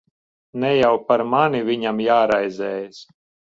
Ne 0.63 0.71
jau 0.77 0.89
par 1.11 1.25
mani 1.35 1.63
viņam 1.69 2.03
jāraizējas. 2.07 3.07